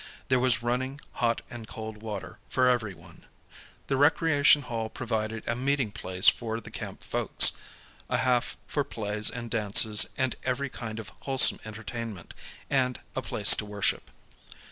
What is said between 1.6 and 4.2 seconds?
cold water for everyone. The